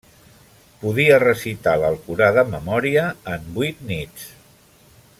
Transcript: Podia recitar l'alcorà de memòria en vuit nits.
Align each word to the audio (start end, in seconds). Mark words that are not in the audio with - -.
Podia 0.83 1.19
recitar 1.23 1.75
l'alcorà 1.83 2.31
de 2.39 2.45
memòria 2.57 3.05
en 3.37 3.47
vuit 3.59 3.85
nits. 3.93 4.29